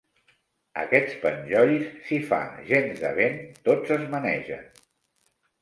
[0.83, 2.39] Aquests penjolls, si fa
[2.71, 4.69] gens de vent, tots es manegen.